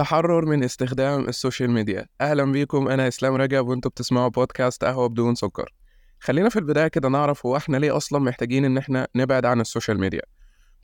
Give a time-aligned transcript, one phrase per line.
[0.00, 2.06] التحرر من استخدام ال social media.
[2.20, 5.72] أهلا بيكم أنا إسلام رجب وأنتوا بتسمعوا بودكاست قهوة بدون سكر.
[6.20, 9.66] خلينا في البداية كده نعرف هو إحنا ليه أصلا محتاجين إن إحنا نبعد عن ال
[9.66, 10.22] social media.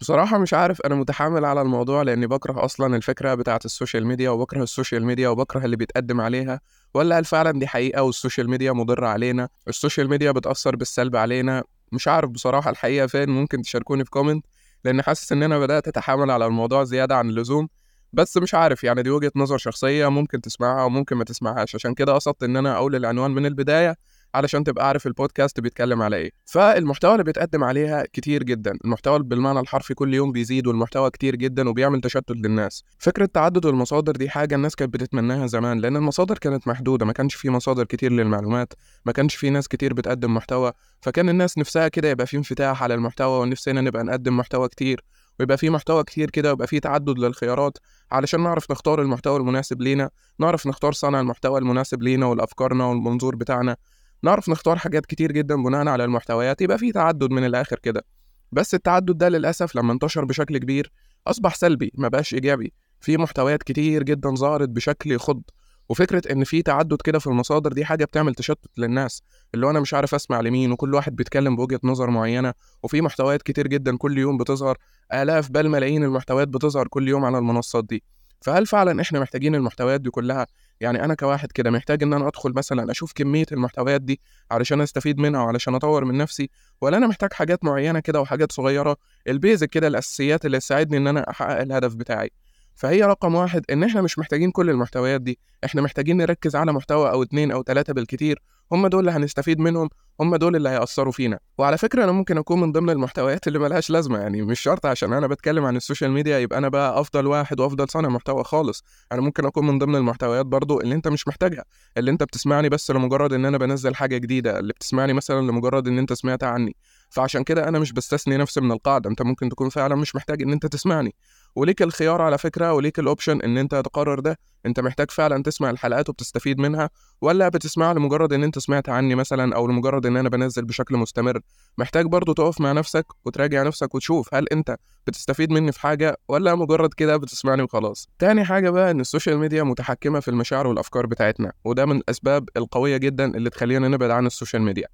[0.01, 4.31] بصراحة مش عارف أنا متحامل على الموضوع لأني بكره أصلا الفكرة بتاعة ال social media
[4.31, 6.61] وبكره ال social media وبكره اللي بيتقدم عليها.
[6.95, 11.17] ولا هل فعلا دي حقيقة وال social media مضرة علينا؟ ال social media بتأثر بالسلب
[11.17, 11.65] علينا.
[11.93, 14.47] مش عارف بصراحة الحقيقة فين ممكن تشاركوني في comment
[14.85, 17.69] لأن حاسس إن أنا بدأت أتحامل على الموضوع زيادة عن اللزوم.
[18.17, 22.13] بس مش عارف يعني دي وجهة نظر شخصية ممكن تسمعها وممكن ما تسمعهاش عشان كده
[22.15, 23.97] قصدت إن أنا أقول العنوان من البداية
[24.35, 26.31] علشان تبقى عارف البودكاست بيتكلم على إيه.
[26.45, 31.69] فالمحتوى اللي بيتقدم عليها كتير جدا المحتوى بالمعنى الحرفي كل يوم بيزيد والمحتوى كتير جدا
[31.69, 32.85] وبيعمل تشتت للناس.
[32.99, 37.35] فكرة تعدد المصادر دي حاجة الناس كانت بتتمناها زمان لأن المصادر كانت محدودة ما كانش
[37.35, 38.73] في مصادر كتير للمعلومات
[39.07, 42.95] ما كانش في ناس كتير بتقدم محتوى فكان الناس نفسها كده يبقى في انفتاح على
[42.95, 45.05] المحتوى ونفسنا نبقى نقدم محتوى كتير.
[45.41, 47.79] ويبقى في محتوى كتير كده ويبقى في تعدد للخيارات
[48.13, 53.77] علشان نعرف نختار المحتوى المناسب لينا نعرف نختار صانع المحتوى المناسب لينا والأفكارنا والمنظور بتاعنا
[54.23, 58.05] نعرف نختار حاجات كتير جدا بناء على المحتويات يبقى في تعدد من الآخر كده.
[58.53, 60.93] بس التعدد ده للأسف لما انتشر بشكل كبير
[61.27, 62.73] أصبح سلبي ما بقاش إيجابي.
[63.01, 65.43] في محتويات كتير جدا ظهرت بشكل يخض
[65.89, 69.23] وفكرة إن في تعدد كده في المصادر دي حاجة بتعمل تشتت للناس
[69.55, 73.43] اللي هو أنا مش عارف أسمع لمين وكل واحد بيتكلم بوجهة نظر معينة وفي محتويات
[73.43, 74.79] كتير جدا كل يوم بتظهر
[75.15, 78.03] آلاف بل ملايين المحتويات بتظهر كل يوم على المنصات دي.
[78.41, 80.47] فهل فعلا إحنا محتاجين المحتويات دي كلها؟
[80.81, 85.19] يعني أنا كواحد كده محتاج إن أنا أدخل مثلا أشوف كمية المحتويات دي علشان أستفيد
[85.19, 86.51] منها وعلشان أطور من نفسي
[86.81, 88.97] ولا أنا محتاج حاجات معينة كده وحاجات صغيرة
[89.29, 92.31] البيزك كده الأساسيات اللي تساعدني إن أنا أحقق الهدف بتاعي؟
[92.77, 95.39] فهي رقم واحد إن إحنا مش محتاجين كل المحتويات دي.
[95.65, 98.43] إحنا محتاجين نركز على محتوى أو اتنين أو تلاتة بالكتير.
[98.73, 99.89] هم دول اللي هنستفيد منهم
[100.21, 101.39] هم دول اللي هيأثروا فينا.
[101.59, 105.13] وعلى فكرة أنا ممكن أكون من ضمن المحتويات اللي ملهاش لازمة يعني مش شرط عشان
[105.13, 108.85] أنا بتكلم عن ال social media يبقى أنا بقى أفضل واحد وأفضل صانع محتوى خالص.
[109.13, 111.65] أنا ممكن أكون من ضمن المحتويات برضو اللي أنت مش محتاجها
[111.97, 115.99] اللي أنت بتسمعني بس لمجرد إن أنا بنزل حاجة جديدة اللي بتسمعني مثلا لمجرد إن
[115.99, 116.77] أنت سمعت عني.
[117.11, 119.11] فعشان كده أنا مش بستثني نفسي من القاعدة.
[119.11, 121.15] أنت ممكن تكون فعلا مش محتاج إن أنت تسمعني.
[121.57, 124.39] وليك الخيار على فكرة وليك ال option إن أنت تقرر ده.
[124.67, 126.91] أنت محتاج فعلا تسمع الحلقات وبتستفيد منها
[127.21, 131.41] ولا بتسمعها لمجرد إن أنت سمعت عني مثلا أو لمجرد إن أنا بنزل بشكل مستمر.
[131.79, 136.55] محتاج برضو تقف مع نفسك وتراجع نفسك وتشوف هل أنت بتستفيد مني في حاجة ولا
[136.55, 138.09] مجرد كده بتسمعني وخلاص.
[138.19, 142.49] تاني حاجة بقى إن ال social media متحكمة في المشاعر والأفكار بتاعتنا وده من الأسباب
[142.57, 144.87] القوية جدا اللي تخلينا نبعد عن ال social media.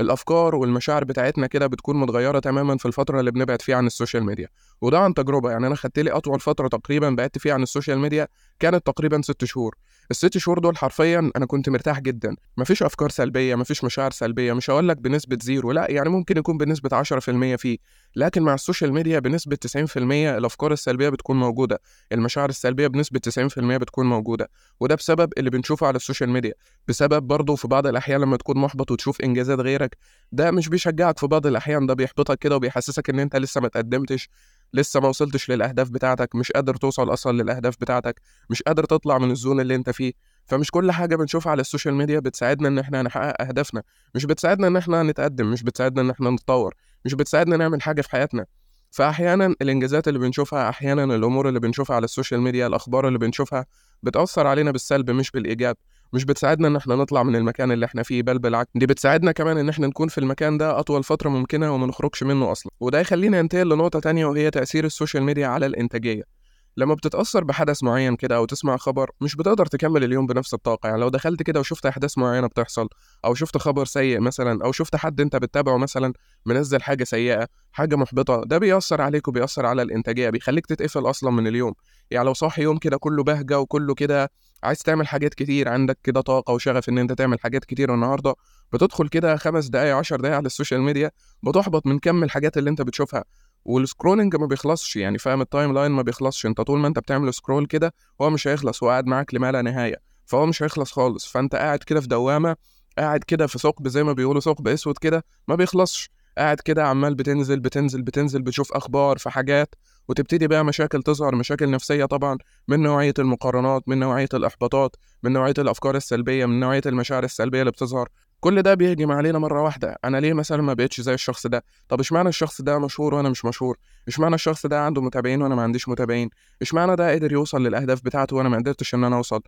[0.00, 4.24] الأفكار والمشاعر بتاعتنا كده بتكون متغيرة تماما في الفترة اللي بنبعد فيها عن ال social
[4.24, 4.48] media.
[4.80, 7.98] وده عن تجربة يعني أنا خدت لي أطول فترة تقريبا بعدت فيها عن ال social
[7.98, 8.28] media
[8.60, 9.74] كانت تقريبا ست شهور.
[10.10, 12.36] الست شهور دول حرفيا أنا كنت مرتاح جدا.
[12.56, 16.58] مفيش أفكار سلبية مفيش مشاعر سلبية مش هقول لك بنسبة zero لا يعني ممكن يكون
[16.58, 17.78] بنسبة 10% فيه.
[18.16, 21.80] لكن مع ال social media بنسبة 90% الأفكار السلبية بتكون موجودة.
[22.12, 24.50] المشاعر السلبية بنسبة 90% بتكون موجودة.
[24.80, 26.54] وده بسبب اللي بنشوفه على ال social media.
[26.88, 29.96] بسبب برضه في بعض الأحيان لما تكون محبط وتشوف إنجازات غيرك
[30.32, 34.28] ده مش بيشجعك في بعض الأحيان ده بيحبطك كده وبيحسسك إن أنت لسه ما تقدمتش.
[34.74, 38.20] لسه ما وصلتش للأهداف بتاعتك مش قادر توصل أصلا للأهداف بتاعتك
[38.50, 40.12] مش قادر تطلع من ال zone اللي أنت فيه.
[40.46, 43.82] فمش كل حاجة بنشوفها على ال social media بتساعدنا إن إحنا نحقق أهدافنا.
[44.14, 48.10] مش بتساعدنا إن إحنا نتقدم مش بتساعدنا إن إحنا نتطور مش بتساعدنا نعمل حاجة في
[48.10, 48.46] حياتنا.
[48.90, 53.66] فاحيانا الإنجازات اللي بنشوفها أحيانا الأمور اللي بنشوفها على ال social media الأخبار اللي بنشوفها
[54.02, 55.76] بتأثر علينا بالسلب مش بالإيجاب.
[56.12, 58.70] مش بتساعدنا إن إحنا نطلع من المكان اللي إحنا فيه بل بالعكس.
[58.74, 62.52] دي بتساعدنا كمان إن إحنا نكون في المكان ده أطول فترة ممكنة وما نخرجش منه
[62.52, 62.72] أصلا.
[62.80, 66.39] وده يخلينا ننتقل لنقطة تانية وهي تأثير ال social media على الإنتاجية.
[66.76, 70.86] لما بتتأثر بحدث معين كده أو تسمع خبر مش بتقدر تكمل اليوم بنفس الطاقة.
[70.86, 72.88] يعني لو دخلت كده وشفت أحداث معينة بتحصل
[73.24, 76.12] أو شفت خبر سيء مثلا أو شفت حد أنت بتتابعه مثلا
[76.46, 81.46] منزل حاجة سيئة حاجة محبطة ده بيأثر عليك وبيأثر على الإنتاجية بيخليك تتقفل أصلا من
[81.46, 81.74] اليوم.
[82.10, 84.30] يعني لو صاحي يوم كده كله بهجة وكله كده
[84.62, 88.34] عايز تعمل حاجات كتير عندك كده طاقة وشغف إن أنت تعمل حاجات كتير النهاردة
[88.72, 91.10] بتدخل كده خمس دقايق عشر دقايق على السوشيال ميديا
[91.42, 93.24] بتحبط من كم الحاجات اللي أنت بتشوفها.
[93.64, 96.46] وال scrolling ما بيخلصش يعني فاهم ال timeline ما بيخلصش.
[96.46, 99.62] انت طول ما انت بتعمل scroll كده هو مش هيخلص هو قاعد معاك لما لا
[99.62, 99.96] نهاية.
[100.26, 101.26] فهو مش هيخلص خالص.
[101.26, 102.56] فانت قاعد كده في دوامة
[102.98, 106.10] قاعد كده في ثقب زي ما بيقولوا ثقب أسود كده ما بيخلصش.
[106.38, 109.74] قاعد كده عمال بتنزل بتنزل بتنزل بتشوف أخبار في حاجات
[110.08, 112.38] وتبتدي بقى مشاكل تظهر مشاكل نفسية طبعا
[112.68, 117.70] من نوعية المقارنات من نوعية الإحباطات من نوعية الأفكار السلبية من نوعية المشاعر السلبية اللي
[117.70, 118.08] بتظهر.
[118.40, 119.96] كل ده بيهجم علينا مرة واحدة.
[120.04, 123.44] أنا ليه مثلا ما بقتش زي الشخص ده؟ طب إشمعنى الشخص ده مشهور وأنا مش
[123.44, 123.76] مشهور؟
[124.08, 126.30] إشمعنى الشخص ده عنده متابعين وأنا ما عنديش متابعين؟
[126.62, 129.40] إشمعنى ده قدر يوصل للأهداف بتاعته وأنا ما قدرتش إن أنا أوصل؟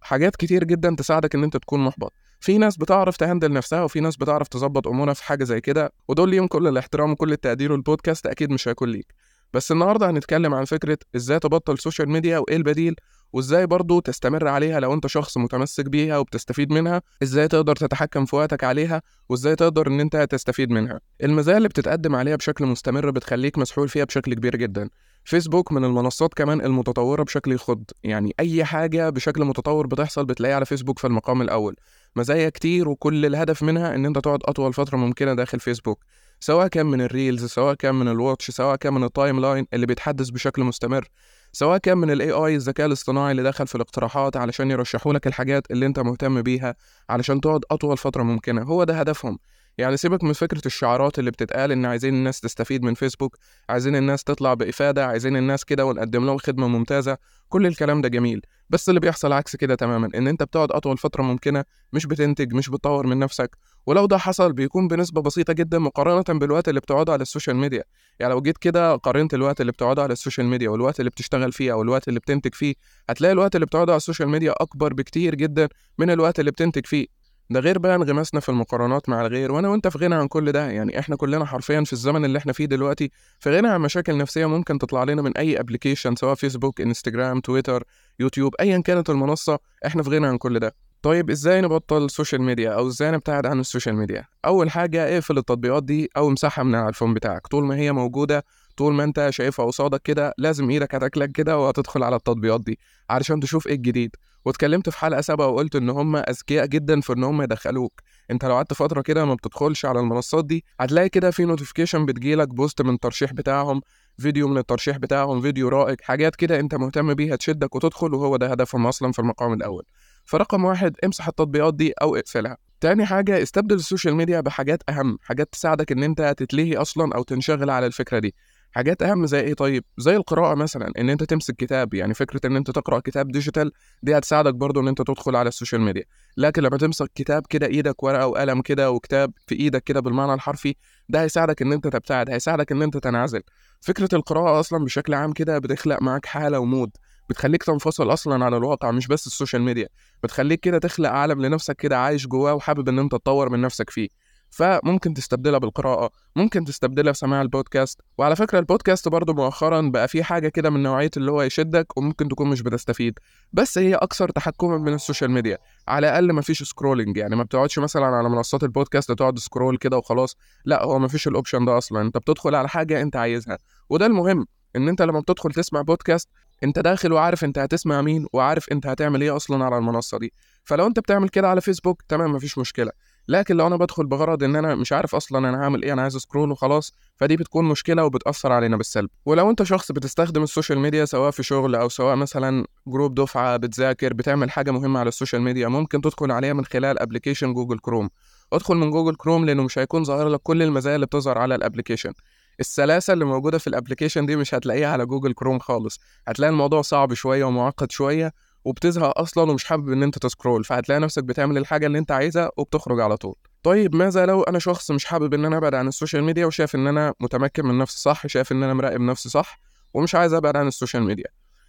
[0.00, 2.12] حاجات كتير جدا تساعدك إن أنت تكون محبط.
[2.40, 6.30] في ناس بتعرف تهندل نفسها وفي ناس بتعرف تظبط أمورها في حاجة زي كده ودول
[6.30, 9.14] ليهم كل الاحترام وكل التقدير والبودكاست أكيد مش هيكون ليك.
[9.54, 12.94] بس النهارده هنتكلم عن فكرة إزاي تبطل سوشيال ميديا وإيه البديل؟
[13.32, 18.36] وإزاي برضو تستمر عليها لو أنت شخص متمسك بيها وبتستفيد منها؟ إزاي تقدر تتحكم في
[18.36, 23.58] وقتك عليها؟ وإزاي تقدر إن أنت تستفيد منها؟ المزايا اللي بتتقدم عليها بشكل مستمر بتخليك
[23.58, 24.90] مسحول فيها بشكل كبير جدا.
[25.24, 27.84] فيسبوك من المنصات كمان المتطورة بشكل يخض.
[28.04, 31.76] يعني أي حاجة بشكل متطور بتحصل بتلاقيها على فيسبوك في المقام الأول.
[32.16, 36.04] مزايا كتير وكل الهدف منها إن أنت تقعد أطول فترة ممكنة داخل فيسبوك.
[36.40, 39.66] سواء كان من ال reels سواء كان من ال watch سواء كان من ال timeline
[39.72, 41.08] اللي بيتحدث بشكل مستمر.
[41.52, 45.70] سواء كان من ال AI الذكاء الاصطناعي اللي دخل في الاقتراحات علشان يرشحوا لك الحاجات
[45.70, 46.74] اللي انت مهتم بيها
[47.10, 48.62] علشان تقعد أطول فترة ممكنة.
[48.62, 49.38] هو ده هدفهم.
[49.78, 53.36] يعني سيبك من فكرة الشعارات اللي بتتقال إن عايزين الناس تستفيد من فيسبوك
[53.68, 57.16] عايزين الناس تطلع بإفادة عايزين الناس كده ونقدم لهم خدمة ممتازة
[57.48, 58.42] كل الكلام ده جميل.
[58.70, 62.68] بس اللي بيحصل عكس كده تماما إن أنت بتقعد أطول فترة ممكنة مش بتنتج مش
[62.70, 63.56] بتطور من نفسك.
[63.86, 67.84] ولو ده حصل بيكون بنسبة بسيطة جدا مقارنة بالوقت اللي بتقعده على السوشيال ميديا.
[68.20, 71.72] يعني لو جيت كده قارنت الوقت اللي بتقعده على السوشيال ميديا والوقت اللي بتشتغل فيه
[71.72, 72.74] أو الوقت اللي بتنتج فيه
[73.08, 75.68] هتلاقي الوقت اللي بتقعده على السوشيال ميديا أكبر بكتير جدا
[75.98, 77.19] من الوقت اللي بتنتج فيه.
[77.50, 80.70] ده غير بقى انغماسنا في المقارنات مع الغير وأنا وانت في غنى عن كل ده
[80.70, 83.10] يعني إحنا كلنا حرفيا في الزمن اللي إحنا فيه دلوقتي
[83.40, 87.84] في غنى عن مشاكل نفسية ممكن تطلع لنا من أي application سواء فيسبوك انستجرام تويتر
[88.20, 90.74] يوتيوب ايا كانت المنصة إحنا في غنى عن كل ده.
[91.02, 95.82] طيب إزاي نبطل السوشيال ميديا أو إزاي نبتعد عن السوشيال ميديا؟ أول حاجة اقفل التطبيقات
[95.84, 97.46] دي أو امسحها من على ال phone بتاعك.
[97.46, 98.44] طول ما هي موجودة
[98.76, 102.78] طول ما انت شايفها قصادك كده لازم إيدك هتاكلك كده وهتدخل على التطبيقات دي
[103.10, 104.16] علشان تشوف إيه الجديد.
[104.44, 108.00] واتكلمت في حلقة سابقة وقلت إن هم أذكياء جدا في إن هم يدخلوك.
[108.30, 112.48] أنت لو قعدت فترة كده ما بتدخلش على المنصات دي هتلاقي كده في notification بتجيلك
[112.48, 113.80] post من الترشيح بتاعهم
[114.18, 118.46] فيديو من الترشيح بتاعهم فيديو رائج حاجات كده أنت مهتم بيها تشدك وتدخل وهو ده
[118.46, 119.84] هدفهم أصلا في المقام الأول.
[120.24, 122.56] فرقم واحد امسح التطبيقات دي أو اقفلها.
[122.80, 127.70] تاني حاجة استبدل السوشيال ميديا بحاجات أهم حاجات تساعدك إن أنت تتلهي أصلا أو تنشغل
[127.70, 128.34] على الفكرة دي.
[128.72, 132.56] حاجات أهم زي إيه؟ طيب زي القراءة مثلا إن أنت تمسك كتاب يعني فكرة إن
[132.56, 136.04] أنت تقرأ كتاب digital دي هتساعدك برضو إن أنت تدخل على السوشيال ميديا.
[136.36, 140.74] لكن لما تمسك كتاب كده إيدك ورقة وقلم كده وكتاب في إيدك كده بالمعنى الحرفي
[141.08, 143.42] ده هيساعدك إن أنت تبتعد هيساعدك إن أنت تنعزل.
[143.80, 146.90] فكرة القراءة أصلا بشكل عام كده بتخلق معاك حالة و mood
[147.30, 149.88] بتخليك تنفصل أصلا عن الواقع مش بس السوشيال ميديا.
[150.22, 154.08] بتخليك كده تخلق عالم لنفسك كده عايش جواه وحابب إن أنت تطور من نفسك فيه.
[154.50, 158.00] فممكن تستبدلها بالقراءة ممكن تستبدلها بسماع البودكاست.
[158.18, 162.28] وعلى فكرة البودكاست برضو مؤخرا بقى في حاجة كده من نوعية اللي هو يشدك وممكن
[162.28, 163.18] تكون مش بتستفيد.
[163.52, 165.58] بس هي أكثر تحكما من السوشيال ميديا.
[165.88, 170.36] على الأقل مفيش scrolling يعني ما بتقعدش مثلا على منصات البودكاست تقعد scroll كده وخلاص.
[170.64, 172.00] لا هو مفيش ال option ده أصلا.
[172.00, 173.58] أنت بتدخل على حاجة أنت عايزها.
[173.90, 174.46] وده المهم
[174.76, 176.28] إن أنت لما بتدخل تسمع بودكاست
[176.64, 180.32] أنت داخل وعارف أنت هتسمع مين وعارف أنت هتعمل إيه أصلا على المنصة دي.
[180.64, 182.90] فلو أنت بتعمل كده على فيسبوك تمام مفيش مشكلة.
[183.28, 186.16] لكن لو أنا بدخل بغرض إن أنا مش عارف أصلا أنا هعمل إيه أنا عايز
[186.16, 189.10] scroll وخلاص فدي بتكون مشكلة وبتأثر علينا بالسلب.
[189.26, 194.14] ولو أنت شخص بتستخدم السوشيال ميديا سواء في شغل أو سواء مثلا group دفعة بتذاكر
[194.14, 198.10] بتعمل حاجة مهمة على السوشيال ميديا ممكن تدخل عليها من خلال application جوجل كروم
[198.52, 201.59] ادخل من جوجل كروم لأنه مش هيكون ظاهر لك كل المزايا اللي بتظهر على ال
[201.59, 202.12] application
[202.60, 206.00] السلاسة اللي موجودة في ال application دي مش هتلاقيها على جوجل كروم خالص.
[206.28, 208.32] هتلاقي الموضوع صعب شوية ومعقد شوية
[208.64, 212.50] وبتزهق أصلا ومش حابب إن أنت ت scroll فهتلاقي نفسك بتعمل الحاجة اللي أنت عايزها
[212.56, 213.34] وبتخرج على طول.
[213.62, 216.86] طيب ماذا لو أنا شخص مش حابب إن أنا أبعد عن السوشيال ميديا وشايف إن
[216.86, 219.60] أنا متمكن من نفسي صح شايف إن أنا مراقب نفسي صح
[219.94, 221.26] ومش عايز أبعد عن السوشيال ميديا؟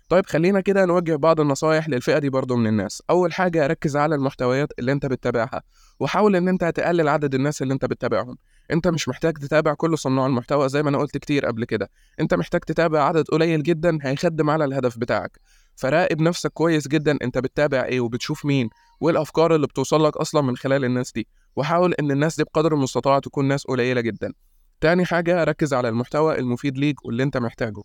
[0.09, 3.03] طيب خلينا كده نوجه بعض النصايح للفئة دي برضو من الناس.
[3.09, 5.61] أول حاجة ركز على المحتويات اللي أنت بتتابعها
[5.99, 8.37] وحاول إن أنت تقلل عدد الناس اللي أنت بتتابعهم.
[8.71, 11.89] أنت مش محتاج تتابع كل صناع المحتوى زي ما أنا قلت كتير قبل كده.
[12.19, 15.39] أنت محتاج تتابع عدد قليل جدا هيخدم على الهدف بتاعك.
[15.75, 18.69] فراقب نفسك كويس جدا أنت بتتابع إيه وبتشوف مين
[19.01, 21.27] وايه الافكار اللي بتوصل لك أصلا من خلال الناس دي.
[21.55, 24.33] وحاول إن الناس دي بقدر المستطاع تكون ناس قليلة جدا.
[24.81, 27.81] تاني حاجة ركز على المحتوى المفيد ليك واللي أنت محتاجه.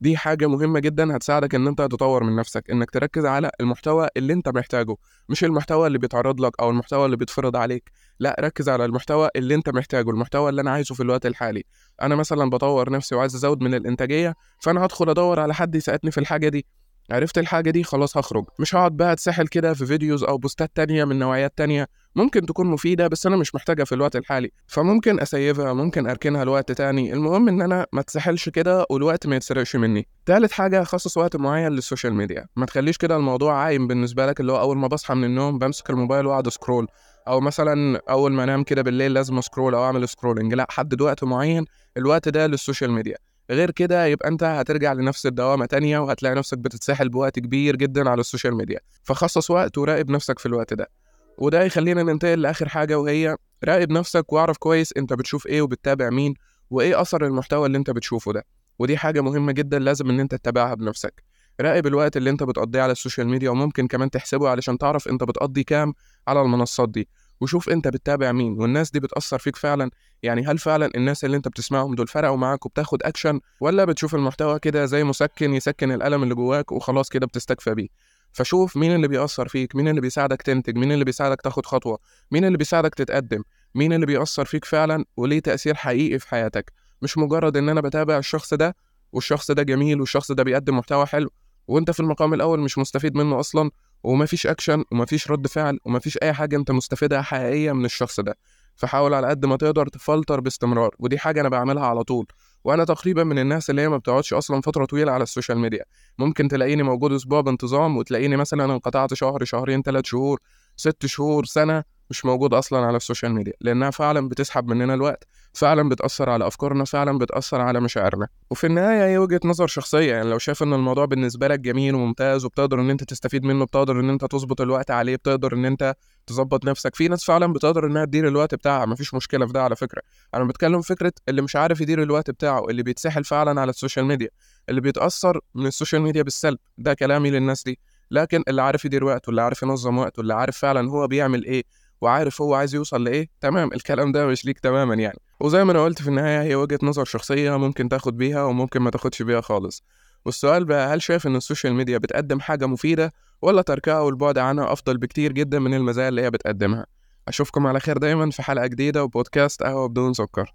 [0.00, 4.32] دي حاجة مهمة جدا هتساعدك إن أنت تطور من نفسك إنك تركز على المحتوى اللي
[4.32, 4.94] أنت محتاجه
[5.28, 7.90] مش المحتوى اللي بيتعرض لك أو المحتوى اللي بيتفرض عليك.
[8.18, 11.64] لا ركز على المحتوى اللي أنت محتاجه المحتوى اللي أنا عايزه في الوقت الحالي.
[12.02, 16.18] أنا مثلا بطور نفسي وعايز أزود من الإنتاجية فأنا هدخل أدور على حد يساعدني في
[16.20, 16.66] الحاجة دي.
[17.10, 18.44] عرفت الحاجة دي خلاص هخرج.
[18.58, 21.88] مش هقعد بقى أتسحل كده في videos أو بوستات تانية من نوعيات تانية.
[22.16, 24.50] ممكن تكون مفيدة بس أنا مش محتاجها في الوقت الحالي.
[24.66, 27.12] فممكن أسيبها ممكن أركنها لوقت تاني.
[27.12, 30.06] المهم إن أنا ما تسحلش كده والوقت ما يتسرقش مني.
[30.26, 32.46] تالت حاجة خصص وقت معين للسوشيال ميديا.
[32.56, 35.90] ما تخليش كده الموضوع عايم بالنسبة لك اللي هو أول ما بصحى من النوم بمسك
[35.90, 36.86] الموبايل وأقعد scroll
[37.28, 41.24] أو مثلا أول ما أنام كده بالليل لازم scroll أو أعمل scrolling لا حدد وقت
[41.24, 41.64] معين.
[41.96, 43.16] الوقت ده للسوشيال ميديا.
[43.50, 48.20] غير كده يبقى انت هترجع لنفس الدوامة تانية وهتلاقي نفسك بتتسحل بوقت كبير جدا على
[48.20, 48.78] السوشيال ميديا.
[49.02, 50.90] فخصص وقت وراقب نفسك في الوقت ده.
[51.38, 56.34] وده يخلينا ننتقل لآخر حاجة وهي راقب نفسك واعرف كويس انت بتشوف إيه وبتتابع مين
[56.70, 58.44] وايه أثر المحتوى اللي انت بتشوفه ده.
[58.78, 61.22] ودي حاجة مهمة جدا لازم إن انت تتابعها بنفسك.
[61.60, 65.64] راقب الوقت اللي انت بتقضيه على السوشيال ميديا وممكن كمان تحسبه علشان تعرف انت بتقضي
[65.64, 65.94] كام
[66.28, 67.08] على المنصات دي.
[67.40, 69.90] وشوف أنت بتتابع مين والناس دي بتأثر فيك فعلا.
[70.22, 74.58] يعني هل فعلا الناس اللي أنت بتسمعهم دول فرقوا معاك وبتاخد اكشن ولا بتشوف المحتوى
[74.58, 77.88] كده زي مسكن يسكن الألم اللي جواك وخلاص كده بتستكفى بيه؟
[78.32, 81.98] فشوف مين اللي بيأثر فيك مين اللي بيساعدك تنتج مين اللي بيساعدك تاخد خطوة
[82.30, 83.42] مين اللي بيساعدك تتقدم
[83.74, 86.72] مين اللي بيأثر فيك فعلا وليه تأثير حقيقي في حياتك.
[87.02, 88.76] مش مجرد إن أنا بتابع الشخص ده
[89.12, 91.30] والشخص ده جميل والشخص ده بيقدم محتوى حلو
[91.68, 93.70] وأنت في المقام الأول مش مستفيد منه أصلا
[94.02, 98.38] ومفيش اكشن ومفيش رد فعل ومفيش أي حاجة أنت مستفيدها حقيقية من الشخص ده.
[98.76, 102.26] فحاول على قد ما تقدر تفلتر باستمرار ودي حاجة أنا بعملها على طول.
[102.64, 105.84] وأنا تقريبا من الناس اللي هي ما بتقعدش أصلا فترة طويلة على السوشيال ميديا.
[106.18, 110.40] ممكن تلاقيني موجود أسبوع بانتظام وتلاقيني مثلا انقطعت شهر شهرين ثلاث شهور
[110.76, 111.84] ست شهور سنة.
[112.10, 116.84] مش موجود أصلا على السوشيال ميديا لأنها فعلا بتسحب مننا الوقت فعلا بتأثر على أفكارنا
[116.84, 118.28] فعلا بتأثر على مشاعرنا.
[118.50, 122.44] وفي النهاية هي وجهة نظر شخصية يعني لو شايف إن الموضوع بالنسبة لك جميل وممتاز
[122.44, 125.94] وبتقدر إن أنت تستفيد منه بتقدر إن أنت تظبط الوقت عليه بتقدر إن أنت
[126.26, 126.94] تظبط نفسك.
[126.94, 130.02] في ناس فعلا بتقدر إنها تدير الوقت بتاعها مفيش مشكلة في ده على فكرة.
[130.34, 134.28] أنا بتكلم فكرة اللي مش عارف يدير الوقت بتاعه اللي بيتسحل فعلا على السوشيال ميديا
[134.68, 136.58] اللي بيتأثر من السوشيال ميديا بالسلب.
[136.78, 137.78] ده كلامي للناس دي.
[138.10, 141.64] لكن اللي عارف يدير وقته اللي عارف ينظم وقته اللي عارف فعلا هو بيعمل إيه
[142.00, 143.28] وعارف هو عايز يوصل لإيه.
[143.40, 145.18] تمام الكلام ده مش ليك تماما يعني.
[145.40, 148.90] وزي ما أنا قلت في النهاية هي وجهة نظر شخصية ممكن تاخد بيها وممكن ما
[148.90, 149.84] تاخدش بيها خالص.
[150.24, 154.98] والسؤال بقى هل شايف إن السوشيال ميديا بتقدم حاجة مفيدة ولا تركها والبعد عنها أفضل
[154.98, 156.86] بكتير جدا من المزايا اللي هي بتقدمها؟
[157.28, 160.48] أشوفكم على خير دايما في حلقة جديدة وبودكاست قهوة بدون سكر.